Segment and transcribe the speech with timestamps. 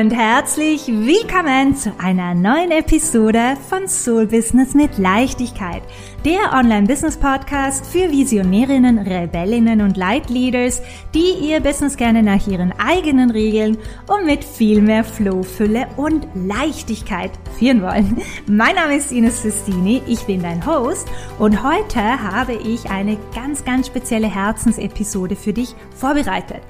[0.00, 5.82] und herzlich willkommen zu einer neuen Episode von Soul Business mit Leichtigkeit,
[6.22, 10.82] der Online-Business-Podcast für Visionärinnen, Rebellinnen und Leitleaders,
[11.14, 16.26] die ihr Business gerne nach ihren eigenen Regeln und mit viel mehr Flow, Fülle und
[16.34, 18.20] Leichtigkeit führen wollen.
[18.46, 21.08] Mein Name ist Ines Sistini, ich bin dein Host
[21.38, 26.60] und heute habe ich eine ganz, ganz spezielle Herzensepisode für dich vorbereitet.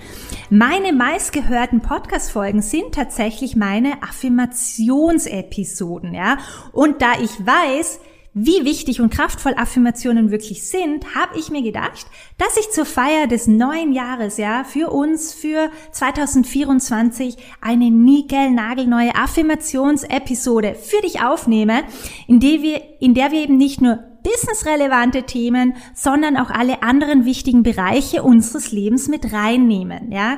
[0.49, 3.16] Meine meistgehörten Podcast-Folgen sind tatsächlich
[3.57, 6.39] meine Affirmationsepisoden, ja.
[6.73, 7.99] Und da ich weiß,
[8.39, 12.05] wie wichtig und kraftvoll Affirmationen wirklich sind, habe ich mir gedacht,
[12.37, 20.75] dass ich zur Feier des neuen Jahres, ja, für uns, für 2024 eine niegelnagelneue Affirmationsepisode
[20.75, 21.85] für dich aufnehme,
[22.27, 27.25] in der wir, in der wir eben nicht nur businessrelevante Themen, sondern auch alle anderen
[27.25, 30.37] wichtigen Bereiche unseres Lebens mit reinnehmen, ja.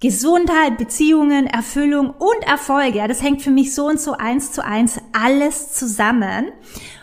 [0.00, 4.64] Gesundheit, Beziehungen, Erfüllung und Erfolge, ja, das hängt für mich so und so eins zu
[4.64, 6.52] eins alles zusammen.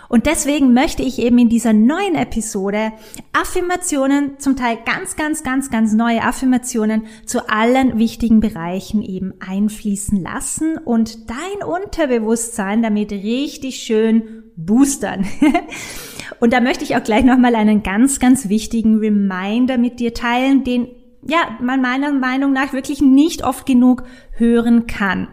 [0.08, 2.94] Und deswegen möchte ich eben in dieser neuen Episode
[3.34, 10.22] Affirmationen, zum Teil ganz, ganz, ganz, ganz neue Affirmationen zu allen wichtigen Bereichen eben einfließen
[10.22, 15.26] lassen und dein Unterbewusstsein damit richtig schön boostern.
[16.40, 20.64] und da möchte ich auch gleich nochmal einen ganz, ganz wichtigen Reminder mit dir teilen,
[20.64, 20.88] den
[21.26, 24.04] ja, man meiner Meinung nach wirklich nicht oft genug
[24.38, 25.28] hören kann.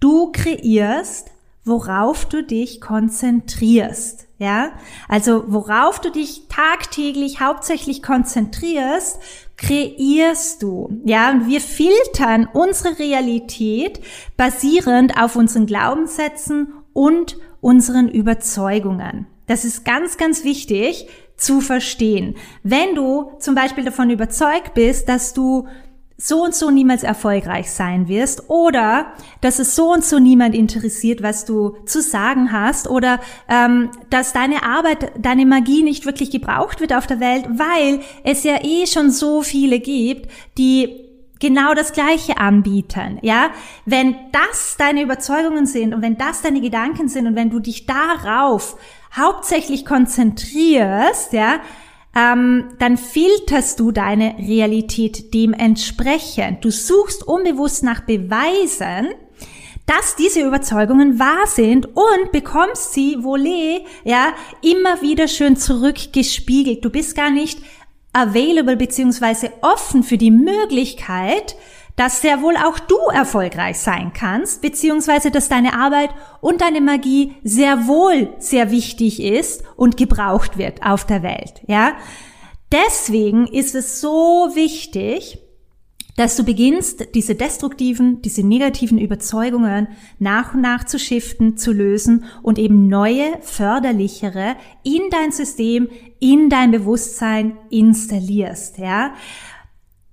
[0.00, 1.32] Du kreierst
[1.64, 4.26] worauf du dich konzentrierst.
[4.38, 4.72] Ja,
[5.08, 9.20] also worauf du dich tagtäglich hauptsächlich konzentrierst,
[9.56, 10.90] kreierst du.
[11.04, 14.00] Ja, und wir filtern unsere Realität
[14.36, 19.26] basierend auf unseren Glaubenssätzen und unseren Überzeugungen.
[19.46, 21.06] Das ist ganz, ganz wichtig
[21.42, 22.36] zu verstehen.
[22.62, 25.66] Wenn du zum Beispiel davon überzeugt bist, dass du
[26.16, 31.20] so und so niemals erfolgreich sein wirst oder dass es so und so niemand interessiert,
[31.20, 36.80] was du zu sagen hast oder ähm, dass deine Arbeit, deine Magie nicht wirklich gebraucht
[36.80, 41.02] wird auf der Welt, weil es ja eh schon so viele gibt, die
[41.40, 43.50] genau das Gleiche anbieten, ja?
[43.84, 47.84] Wenn das deine Überzeugungen sind und wenn das deine Gedanken sind und wenn du dich
[47.86, 48.76] darauf
[49.16, 51.60] hauptsächlich konzentrierst, ja,
[52.14, 56.64] ähm, dann filterst du deine Realität dementsprechend.
[56.64, 59.08] Du suchst unbewusst nach Beweisen,
[59.86, 66.84] dass diese Überzeugungen wahr sind und bekommst sie, volé, ja, immer wieder schön zurückgespiegelt.
[66.84, 67.58] Du bist gar nicht
[68.12, 71.56] available beziehungsweise offen für die Möglichkeit,
[71.96, 76.10] dass sehr wohl auch du erfolgreich sein kannst, beziehungsweise dass deine Arbeit
[76.40, 81.92] und deine Magie sehr wohl sehr wichtig ist und gebraucht wird auf der Welt, ja.
[82.72, 85.38] Deswegen ist es so wichtig,
[86.16, 89.88] dass du beginnst, diese destruktiven, diese negativen Überzeugungen
[90.18, 95.88] nach und nach zu shiften, zu lösen und eben neue, förderlichere in dein System,
[96.20, 99.14] in dein Bewusstsein installierst, ja.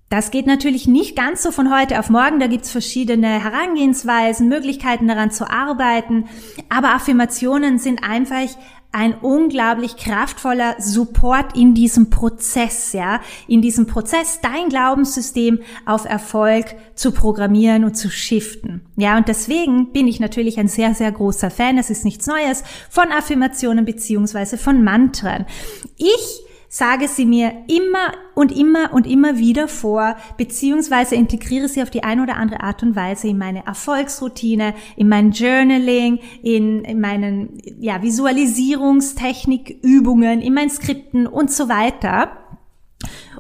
[0.09, 2.39] Das geht natürlich nicht ganz so von heute auf morgen.
[2.39, 6.25] Da gibt's verschiedene Herangehensweisen, Möglichkeiten daran zu arbeiten.
[6.67, 8.47] Aber Affirmationen sind einfach
[8.91, 16.65] ein unglaublich kraftvoller Support in diesem Prozess, ja, in diesem Prozess dein Glaubenssystem auf Erfolg
[16.95, 18.81] zu programmieren und zu shiften.
[18.95, 22.63] Ja, und deswegen bin ich natürlich ein sehr, sehr großer Fan, es ist nichts Neues,
[22.89, 25.45] von Affirmationen beziehungsweise von Mantren.
[25.97, 31.89] Ich sage sie mir immer und immer und immer wieder vor, beziehungsweise integriere sie auf
[31.89, 37.01] die eine oder andere Art und Weise in meine Erfolgsroutine, in mein Journaling, in, in
[37.01, 42.37] meinen ja, Visualisierungstechnikübungen, in meinen Skripten und so weiter.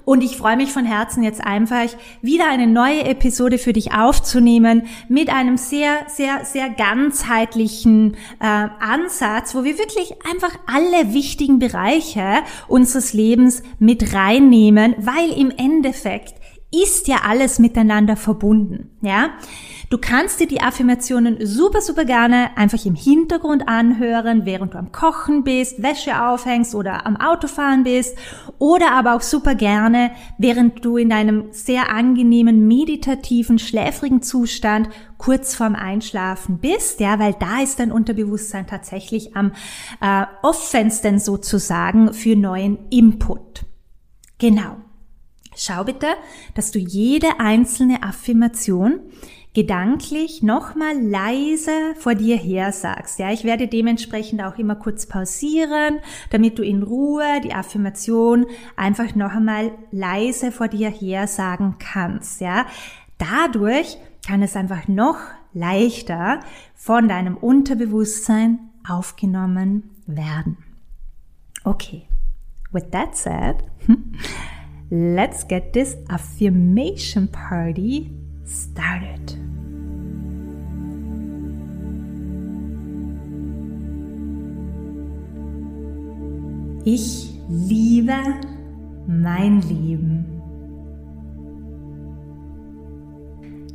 [0.05, 1.87] Und ich freue mich von Herzen jetzt einfach
[2.21, 8.45] wieder eine neue Episode für dich aufzunehmen mit einem sehr, sehr, sehr ganzheitlichen äh,
[8.79, 16.38] Ansatz, wo wir wirklich einfach alle wichtigen Bereiche unseres Lebens mit reinnehmen, weil im Endeffekt
[16.71, 19.31] ist ja alles miteinander verbunden, ja.
[19.89, 24.91] Du kannst dir die Affirmationen super, super gerne einfach im Hintergrund anhören, während du am
[24.91, 28.15] Kochen bist, Wäsche aufhängst oder am Autofahren bist
[28.59, 35.55] oder aber auch super gerne, während du in einem sehr angenehmen, meditativen, schläfrigen Zustand kurz
[35.55, 39.53] vorm Einschlafen bist, ja, weil da ist dein Unterbewusstsein tatsächlich am
[40.01, 43.65] äh, offensten sozusagen für neuen Input.
[44.37, 44.77] Genau.
[45.61, 46.07] Schau bitte,
[46.55, 49.01] dass du jede einzelne Affirmation
[49.53, 53.19] gedanklich nochmal leise vor dir her sagst.
[53.19, 58.45] Ja, ich werde dementsprechend auch immer kurz pausieren, damit du in Ruhe die Affirmation
[58.77, 62.39] einfach noch einmal leise vor dir her sagen kannst.
[62.39, 62.65] Ja,
[63.17, 65.17] dadurch kann es einfach noch
[65.53, 66.39] leichter
[66.73, 70.57] von deinem Unterbewusstsein aufgenommen werden.
[71.65, 72.07] Okay,
[72.71, 73.57] with that said,
[74.91, 78.11] let's get this affirmation party
[78.45, 79.37] started.
[86.85, 88.17] Ich liebe
[89.07, 90.25] mein Leben.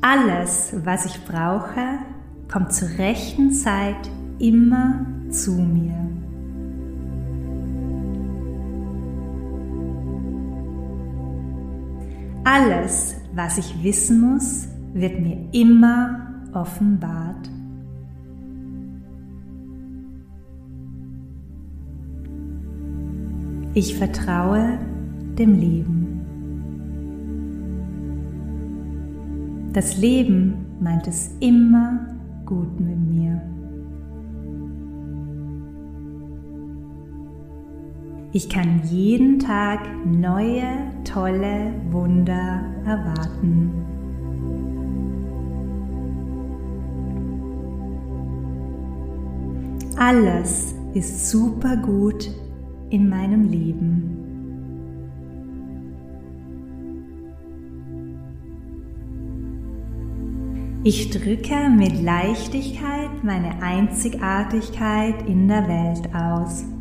[0.01, 1.99] Alles, was ich brauche,
[2.51, 6.14] kommt zur rechten Zeit immer zu mir.
[12.45, 17.51] Alles, was ich wissen muss, wird mir immer offenbart.
[23.73, 24.79] Ich vertraue
[25.39, 26.21] dem Leben.
[29.73, 32.07] Das Leben meint es immer
[32.45, 33.54] gut mit mir.
[38.37, 43.71] Ich kann jeden Tag neue, tolle Wunder erwarten.
[49.97, 52.29] Alles ist super gut
[52.91, 54.11] in meinem Leben.
[60.83, 66.74] Ich drücke mit Leichtigkeit meine Einzigartigkeit in der Welt aus.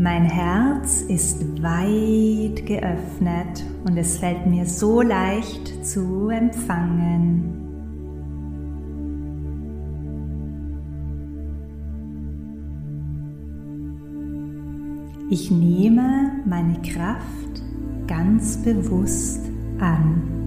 [0.00, 7.52] Mein Herz ist weit geöffnet und es fällt mir so leicht zu empfangen.
[15.30, 17.60] Ich nehme meine Kraft
[18.06, 19.50] ganz bewusst
[19.80, 20.37] an.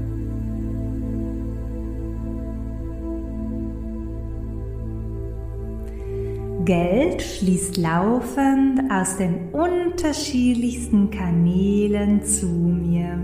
[6.71, 13.19] Geld fließt laufend aus den unterschiedlichsten Kanälen zu mir.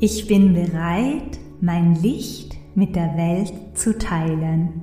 [0.00, 4.82] Ich bin bereit, mein Licht mit der Welt zu teilen.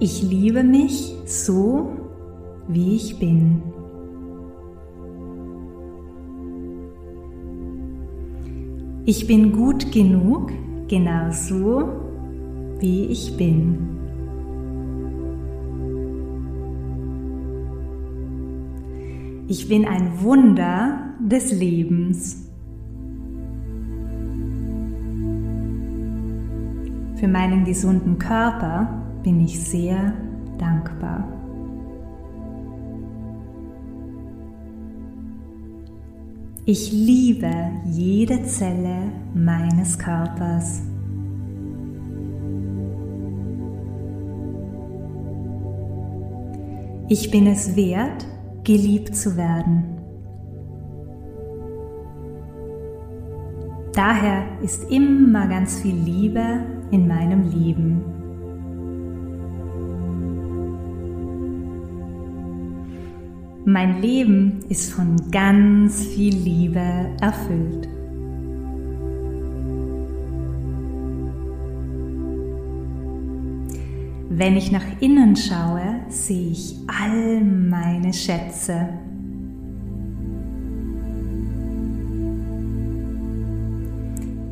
[0.00, 1.90] Ich liebe mich so,
[2.66, 3.71] wie ich bin.
[9.04, 10.52] Ich bin gut genug,
[10.86, 11.88] genau so,
[12.78, 13.92] wie ich bin.
[19.48, 22.48] Ich bin ein Wunder des Lebens.
[27.16, 30.14] Für meinen gesunden Körper bin ich sehr
[30.58, 31.41] dankbar.
[36.64, 37.50] Ich liebe
[37.86, 40.80] jede Zelle meines Körpers.
[47.08, 48.28] Ich bin es wert,
[48.62, 49.98] geliebt zu werden.
[53.92, 58.11] Daher ist immer ganz viel Liebe in meinem Leben.
[63.72, 67.88] Mein Leben ist von ganz viel Liebe erfüllt.
[74.28, 78.90] Wenn ich nach innen schaue, sehe ich all meine Schätze.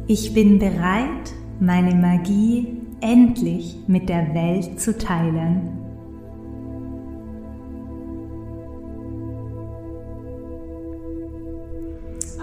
[0.07, 2.69] Ich bin bereit, meine Magie
[3.03, 5.80] endlich mit der Welt zu teilen.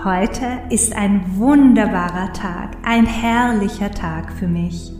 [0.03, 4.91] Heute ist ein wunderbarer Tag, ein herrlicher Tag für mich.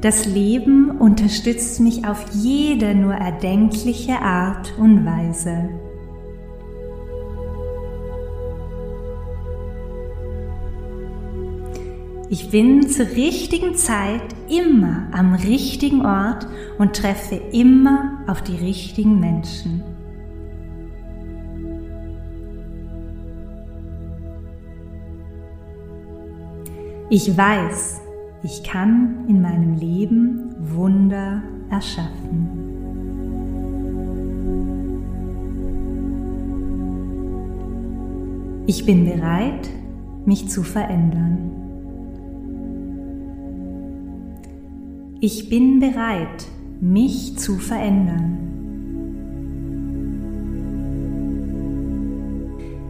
[0.00, 5.68] Das Leben unterstützt mich auf jede nur erdenkliche Art und Weise.
[12.30, 16.46] Ich bin zur richtigen Zeit immer am richtigen Ort
[16.78, 19.82] und treffe immer auf die richtigen Menschen.
[27.08, 28.00] Ich weiß,
[28.44, 32.48] ich kann in meinem Leben Wunder erschaffen.
[38.66, 39.68] Ich bin bereit,
[40.24, 41.50] mich zu verändern.
[45.18, 46.46] Ich bin bereit,
[46.80, 48.38] mich zu verändern.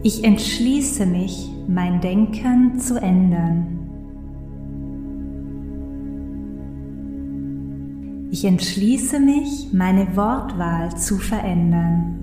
[0.03, 3.77] Ich entschließe mich, mein Denken zu ändern.
[8.31, 12.17] Ich entschließe mich, meine Wortwahl zu verändern.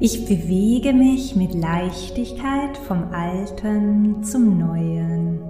[0.00, 5.49] Ich bewege mich mit Leichtigkeit vom Alten zum Neuen.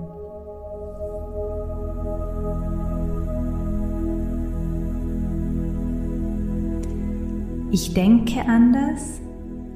[7.73, 9.21] Ich denke anders,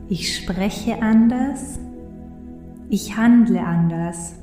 [0.09, 1.79] ich spreche anders,
[2.89, 4.35] ich handle anders.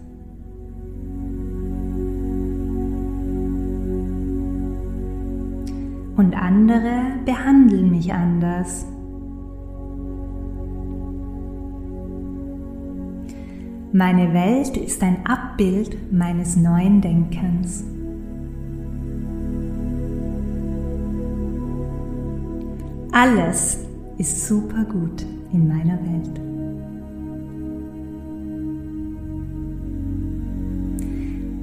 [6.15, 8.85] Und andere behandeln mich anders.
[13.91, 17.83] Meine Welt ist ein Abbild meines neuen Denkens.
[23.13, 23.77] Alles
[24.17, 26.39] ist super gut in meiner Welt.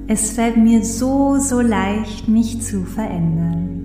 [0.08, 3.78] Es fällt mir so, so leicht, mich zu verändern.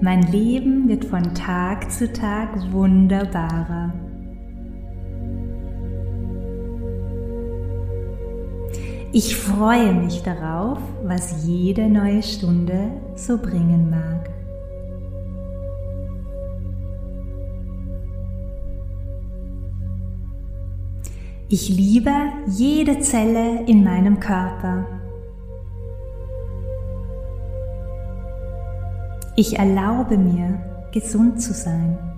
[0.00, 3.92] Mein Leben wird von Tag zu Tag wunderbarer.
[9.16, 14.28] Ich freue mich darauf, was jede neue Stunde so bringen mag.
[21.48, 22.10] Ich liebe
[22.48, 24.84] jede Zelle in meinem Körper.
[29.36, 32.13] Ich erlaube mir, gesund zu sein.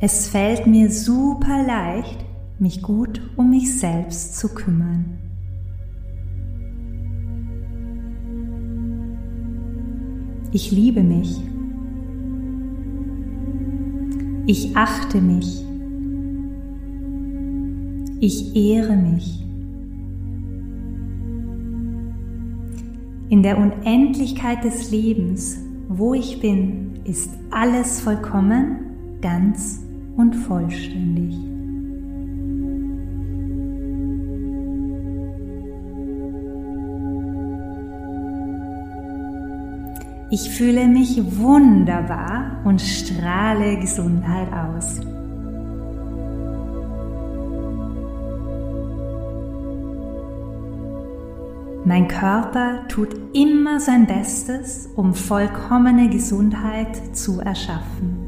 [0.00, 2.24] Es fällt mir super leicht,
[2.60, 5.18] mich gut um mich selbst zu kümmern.
[10.52, 11.40] Ich liebe mich.
[14.46, 15.64] Ich achte mich.
[18.20, 19.44] Ich ehre mich.
[23.30, 29.87] In der Unendlichkeit des Lebens, wo ich bin, ist alles vollkommen, ganz
[30.18, 31.34] und vollständig.
[40.30, 45.00] Ich fühle mich wunderbar und strahle Gesundheit aus.
[51.86, 58.27] Mein Körper tut immer sein Bestes, um vollkommene Gesundheit zu erschaffen.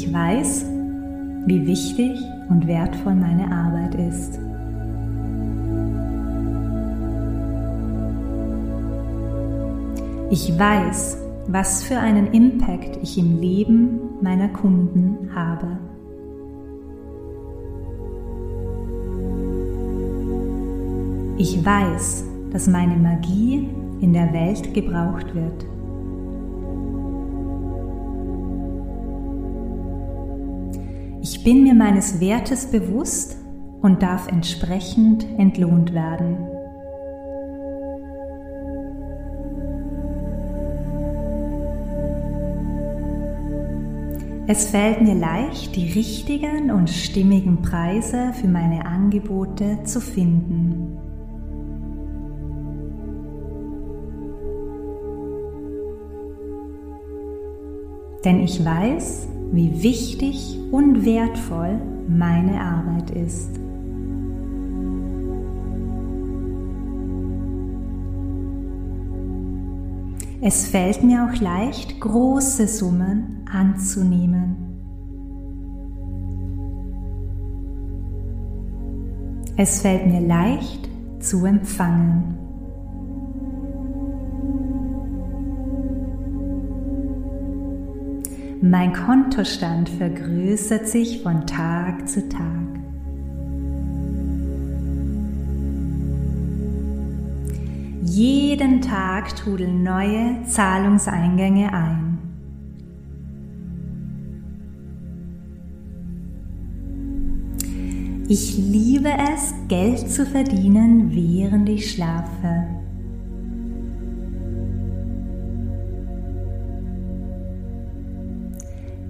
[0.00, 0.64] Ich weiß,
[1.46, 4.38] wie wichtig und wertvoll meine Arbeit ist.
[10.30, 15.78] Ich weiß, was für einen Impact ich im Leben meiner Kunden habe.
[21.38, 23.68] Ich weiß, dass meine Magie
[24.00, 25.66] in der Welt gebraucht wird.
[31.30, 33.36] Ich bin mir meines Wertes bewusst
[33.82, 36.38] und darf entsprechend entlohnt werden.
[44.46, 50.96] Es fällt mir leicht, die richtigen und stimmigen Preise für meine Angebote zu finden.
[58.24, 63.58] Denn ich weiß, wie wichtig und wertvoll meine Arbeit ist.
[70.40, 74.56] Es fällt mir auch leicht, große Summen anzunehmen.
[79.56, 80.88] Es fällt mir leicht
[81.18, 82.37] zu empfangen.
[88.60, 92.42] Mein Kontostand vergrößert sich von Tag zu Tag.
[98.02, 102.18] Jeden Tag trudeln neue Zahlungseingänge ein.
[108.28, 112.66] Ich liebe es, Geld zu verdienen, während ich schlafe.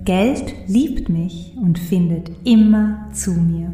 [0.09, 3.71] Geld liebt mich und findet immer zu mir.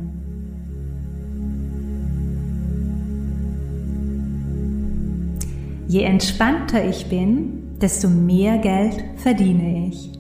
[5.87, 10.11] Je entspannter ich bin, desto mehr Geld verdiene ich.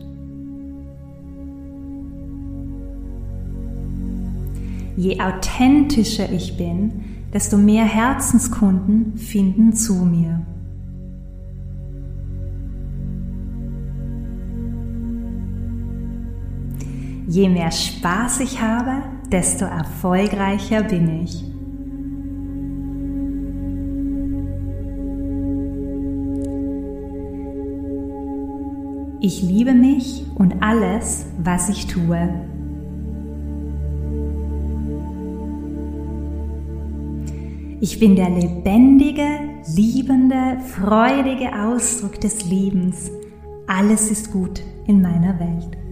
[4.97, 6.92] Je authentischer ich bin,
[7.33, 10.47] desto mehr Herzenskunden finden zu mir.
[17.35, 21.43] Je mehr Spaß ich habe, desto erfolgreicher bin ich.
[29.21, 32.47] Ich liebe mich und alles, was ich tue.
[37.81, 39.26] Ich bin der lebendige,
[39.75, 43.11] liebende, freudige Ausdruck des Lebens.
[43.67, 45.84] Alles ist gut in meiner Welt.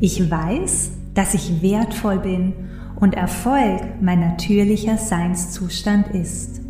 [0.00, 2.52] Ich weiß, dass ich wertvoll bin
[3.00, 6.60] und Erfolg mein natürlicher Seinszustand ist.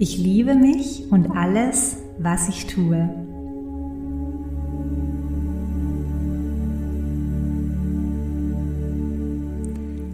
[0.00, 3.08] Ich liebe mich und alles, was ich tue.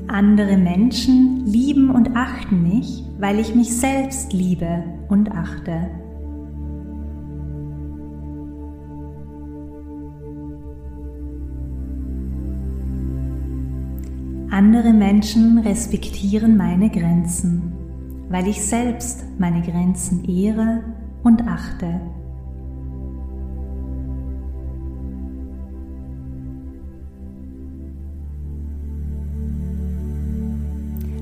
[0.09, 5.91] Andere Menschen lieben und achten mich, weil ich mich selbst liebe und achte.
[14.51, 17.73] Andere Menschen respektieren meine Grenzen,
[18.29, 20.85] weil ich selbst meine Grenzen ehre
[21.25, 22.01] und achte.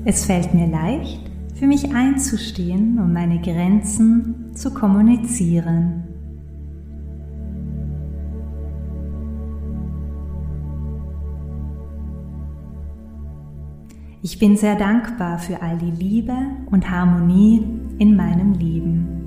[0.05, 6.03] Es fällt mir leicht, für mich einzustehen und meine Grenzen zu kommunizieren.
[14.25, 16.33] Ich bin sehr dankbar für all die Liebe
[16.71, 17.67] und Harmonie
[17.99, 19.23] in meinem Leben.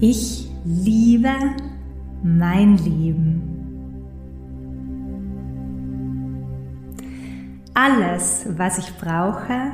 [0.00, 1.30] Ich liebe
[2.24, 3.39] mein Leben.
[7.82, 9.72] Alles, was ich brauche,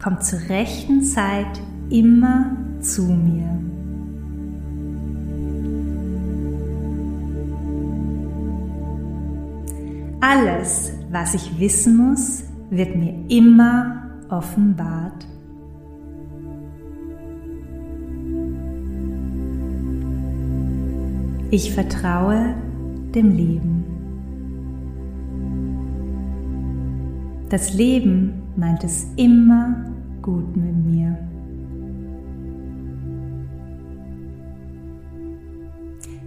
[0.00, 3.48] kommt zur rechten Zeit immer zu mir.
[10.20, 15.26] Alles, was ich wissen muss, wird mir immer offenbart.
[21.50, 22.54] Ich vertraue
[23.16, 23.77] dem Leben.
[27.48, 29.84] Das Leben meint es immer
[30.20, 31.16] gut mit mir.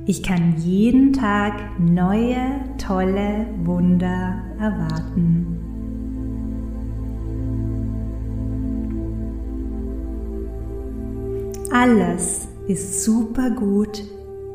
[0.08, 5.58] Ich kann jeden Tag neue, tolle Wunder erwarten.
[11.72, 14.04] Alles ist super gut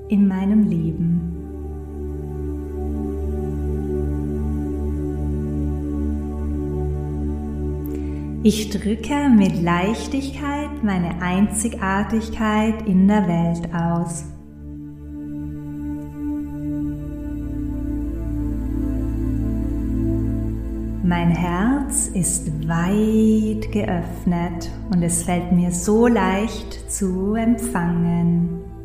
[0.08, 1.35] in meinem Leben.
[8.42, 14.24] Ich drücke mit Leichtigkeit meine Einzigartigkeit in der Welt aus.
[21.02, 28.75] Mein Herz ist weit geöffnet und es fällt mir so leicht zu empfangen.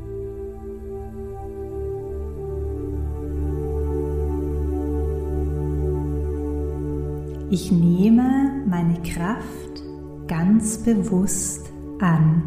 [7.54, 9.84] Ich nehme meine Kraft
[10.26, 12.44] ganz bewusst an.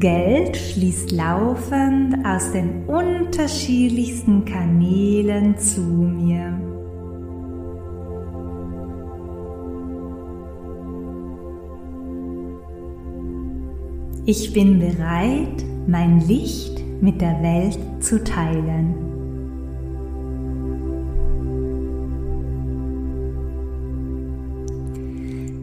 [0.00, 6.60] Geld fließt laufend aus den unterschiedlichsten Kanälen zu mir.
[14.26, 18.94] Ich bin bereit, mein Licht mit der Welt zu teilen.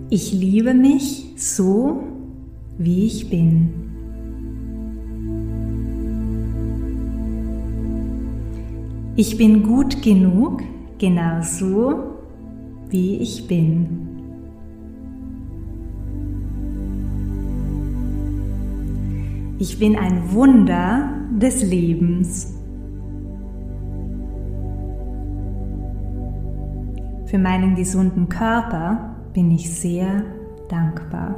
[0.09, 2.03] Ich liebe mich so,
[2.77, 3.69] wie ich bin.
[9.17, 10.61] Ich bin gut genug,
[10.97, 12.15] genau so,
[12.89, 14.05] wie ich bin.
[19.57, 22.53] Ich bin ein Wunder, des Lebens.
[27.25, 30.23] Für meinen gesunden Körper bin ich sehr
[30.69, 31.35] dankbar.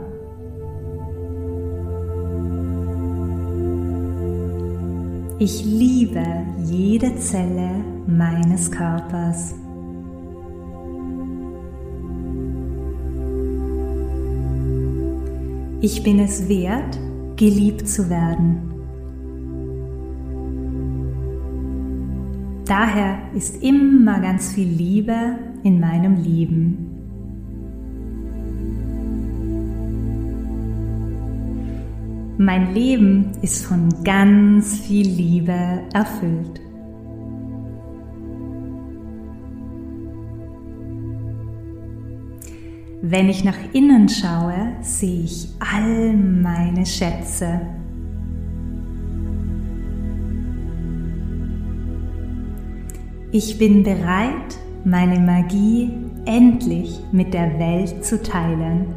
[5.40, 6.24] Ich liebe
[6.64, 7.70] jede Zelle
[8.08, 9.56] meines Körpers.
[15.80, 17.00] Ich bin es wert,
[17.36, 18.67] geliebt zu werden.
[22.68, 26.98] Daher ist immer ganz viel Liebe in meinem Leben.
[32.38, 36.62] Mein Leben ist von ganz viel Liebe erfüllt.
[43.02, 47.62] Wenn ich nach innen schaue, sehe ich all meine Schätze.
[53.40, 55.92] Ich bin bereit, meine Magie
[56.26, 58.96] endlich mit der Welt zu teilen.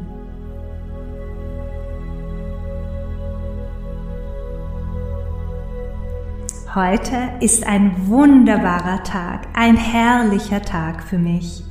[6.74, 11.62] Heute ist ein wunderbarer Tag, ein herrlicher Tag für mich.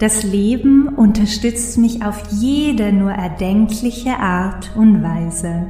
[0.00, 5.68] Das Leben unterstützt mich auf jede nur erdenkliche Art und Weise.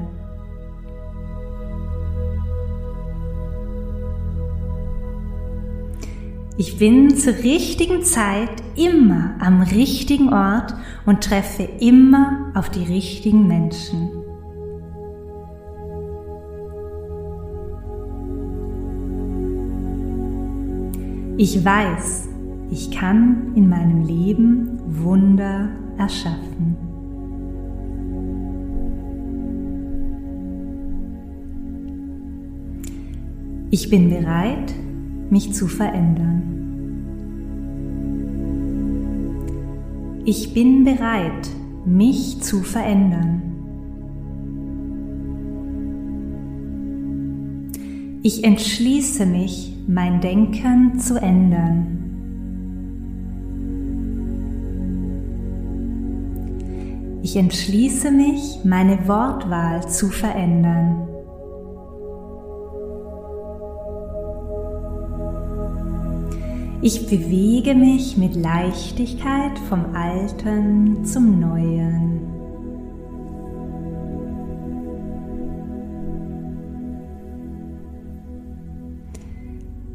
[6.61, 10.75] Ich bin zur richtigen Zeit immer am richtigen Ort
[11.07, 14.11] und treffe immer auf die richtigen Menschen.
[21.39, 22.29] Ich weiß,
[22.71, 26.77] ich kann in meinem Leben Wunder erschaffen.
[33.71, 34.75] Ich bin bereit,
[35.31, 36.43] mich zu verändern.
[40.25, 41.49] Ich bin bereit,
[41.85, 43.43] mich zu verändern.
[48.23, 52.01] Ich entschließe mich, mein Denken zu ändern.
[57.23, 61.10] Ich entschließe mich, meine Wortwahl zu verändern.
[66.83, 72.21] Ich bewege mich mit Leichtigkeit vom Alten zum Neuen.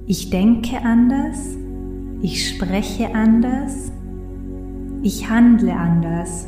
[0.06, 1.58] Ich denke anders,
[2.22, 3.92] ich spreche anders,
[5.02, 6.48] ich handle anders.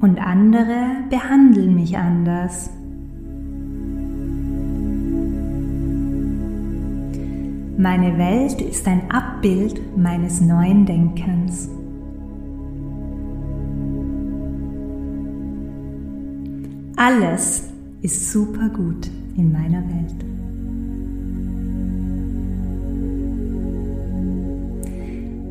[0.00, 2.70] Und andere behandeln mich anders.
[7.76, 11.68] Meine Welt ist ein Abbild meines neuen Denkens.
[16.94, 17.68] Alles
[18.00, 20.24] ist super gut in meiner Welt.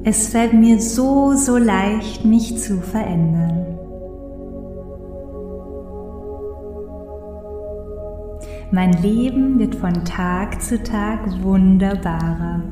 [0.05, 3.62] Es fällt mir so, so leicht, mich zu verändern.
[8.73, 12.63] Mein Leben wird von Tag zu Tag wunderbarer.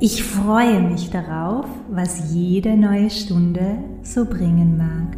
[0.00, 5.16] Ich freue mich darauf, was jede neue Stunde so bringen mag.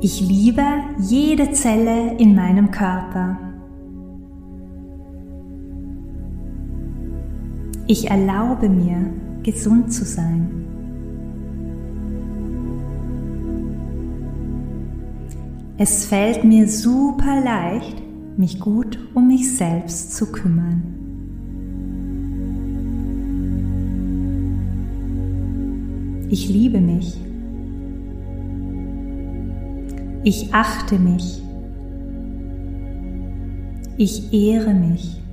[0.00, 0.62] Ich liebe
[1.00, 3.43] jede Zelle in meinem Körper.
[7.86, 9.10] Ich erlaube mir,
[9.42, 10.64] gesund zu sein.
[15.76, 18.02] Es fällt mir super leicht,
[18.38, 20.82] mich gut um mich selbst zu kümmern.
[26.30, 27.18] Ich liebe mich.
[30.22, 31.42] Ich achte mich.
[33.98, 35.23] Ich ehre mich.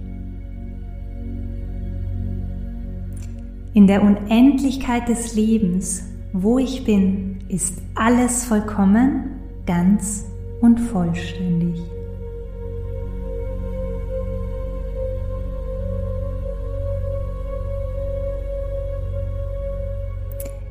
[3.74, 6.04] In der Unendlichkeit des Lebens,
[6.34, 10.26] wo ich bin, ist alles vollkommen, ganz
[10.60, 11.80] und vollständig.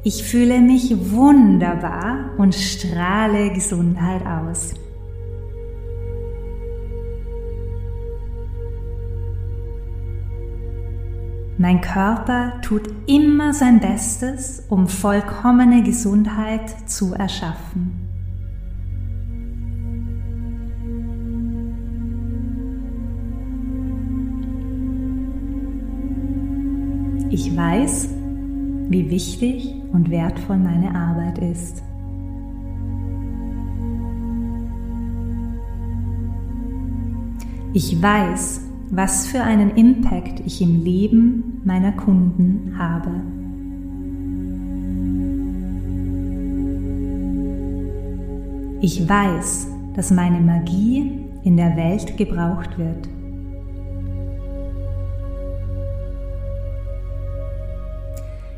[0.05, 4.75] Ich fühle mich wunderbar und strahle Gesundheit aus.
[11.61, 18.09] Mein Körper tut immer sein Bestes, um vollkommene Gesundheit zu erschaffen.
[27.29, 28.09] Ich weiß,
[28.88, 31.83] wie wichtig und wertvoll meine Arbeit ist.
[37.75, 43.22] Ich weiß, was für einen Impact ich im Leben meiner Kunden habe.
[48.83, 53.09] Ich weiß, dass meine Magie in der Welt gebraucht wird.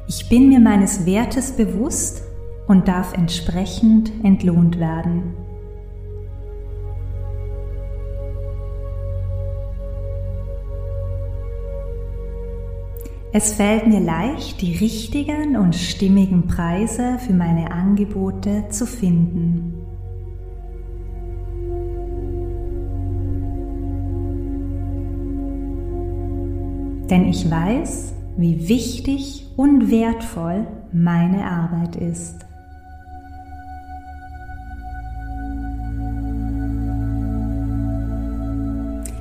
[0.09, 2.23] Ich bin mir meines Wertes bewusst
[2.68, 5.42] und darf entsprechend entlohnt werden.
[13.35, 19.73] Es fällt mir leicht, die richtigen und stimmigen Preise für meine Angebote zu finden.
[27.09, 32.45] Denn ich weiß, wie wichtig und wertvoll meine Arbeit ist.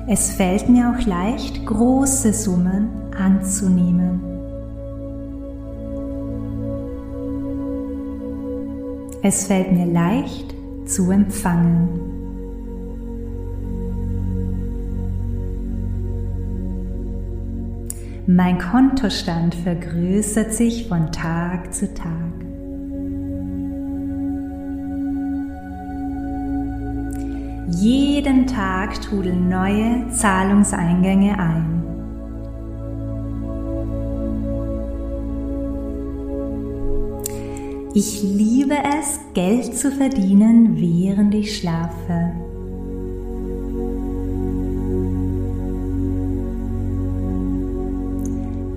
[0.06, 4.20] Es fällt mir auch leicht, große Summen anzunehmen.
[9.22, 11.88] Es fällt mir leicht zu empfangen.
[18.26, 22.08] Mein Kontostand vergrößert sich von Tag zu Tag.
[27.68, 31.81] Jeden Tag trudeln neue Zahlungseingänge ein.
[37.94, 42.32] Ich liebe es, Geld zu verdienen, während ich schlafe.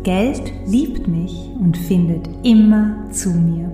[0.04, 3.72] Geld liebt mich und findet immer zu mir.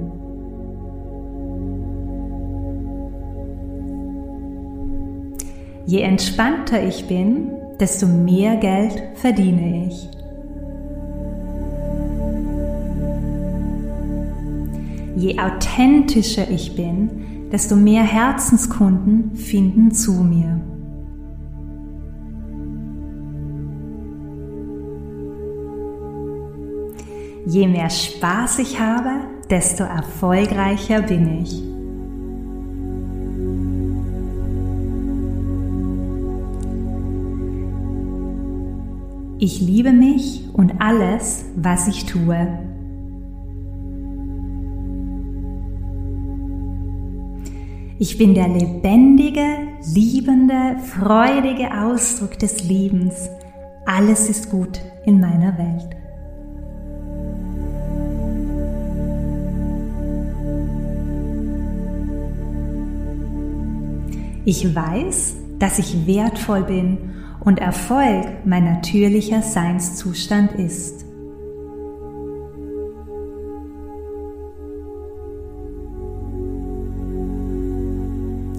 [5.88, 7.50] Je entspannter ich bin,
[7.80, 10.21] desto mehr Geld verdiene ich.
[15.16, 20.62] Je authentischer ich bin, desto mehr Herzenskunden finden zu mir.
[27.46, 29.10] Je mehr Spaß ich habe,
[29.50, 31.62] desto erfolgreicher bin ich.
[39.40, 42.71] Ich liebe mich und alles, was ich tue.
[48.04, 49.46] Ich bin der lebendige,
[49.94, 53.30] liebende, freudige Ausdruck des Lebens.
[53.86, 55.88] Alles ist gut in meiner Welt.
[64.46, 66.98] Ich weiß, dass ich wertvoll bin
[67.40, 71.06] und Erfolg mein natürlicher Seinszustand ist.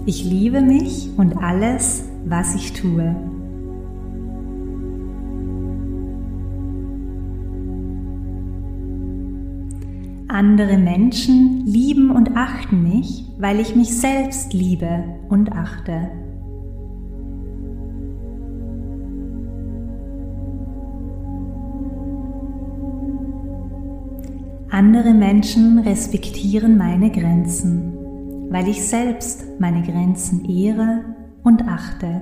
[0.05, 3.15] Ich liebe mich und alles, was ich tue.
[10.27, 16.11] Andere Menschen lieben und achten mich, weil ich mich selbst liebe und achte.
[24.69, 27.93] Andere Menschen respektieren meine Grenzen,
[28.53, 31.03] weil ich selbst meine Grenzen ehre
[31.41, 32.21] und achte.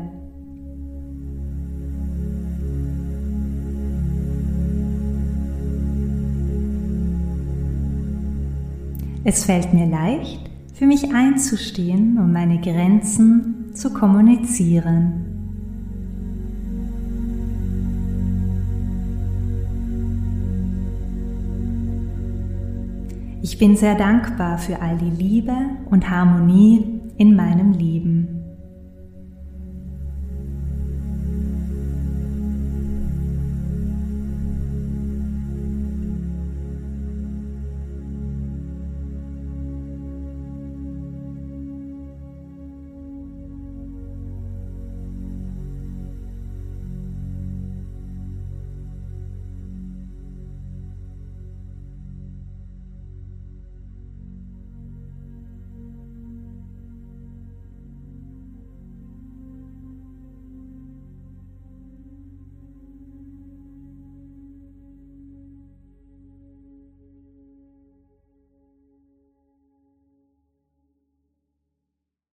[9.26, 15.31] Es fällt mir leicht, für mich einzustehen und meine Grenzen zu kommunizieren.
[23.52, 25.54] Ich bin sehr dankbar für all die Liebe
[25.90, 28.41] und Harmonie in meinem Leben.